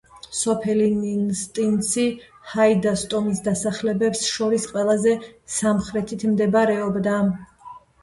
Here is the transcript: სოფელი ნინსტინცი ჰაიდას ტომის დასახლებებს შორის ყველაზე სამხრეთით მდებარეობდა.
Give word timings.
სოფელი 0.35 0.85
ნინსტინცი 0.93 2.05
ჰაიდას 2.55 3.05
ტომის 3.13 3.45
დასახლებებს 3.51 4.27
შორის 4.33 4.69
ყველაზე 4.75 5.17
სამხრეთით 5.61 6.31
მდებარეობდა. 6.35 7.19